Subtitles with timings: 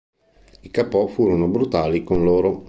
[0.61, 2.59] I Kapo furono brutali con loro.